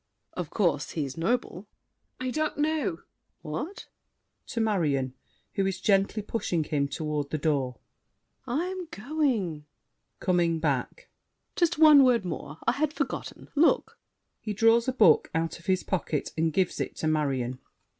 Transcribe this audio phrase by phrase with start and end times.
[0.33, 1.67] Of course He's noble.
[2.19, 2.27] MARION.
[2.27, 2.83] I don't know.
[2.83, 3.03] SAVERNY.
[3.43, 3.87] What?
[4.47, 5.13] [To Marion,
[5.53, 7.77] who is gently pushing him toward the door.
[8.47, 9.67] I am going!
[10.19, 11.07] [Coming back.
[11.55, 12.57] Just one word more!
[12.65, 13.49] I had forgotten.
[13.53, 13.99] Look!
[14.39, 17.59] [He draws a book out of his pocket and gives it to Marion.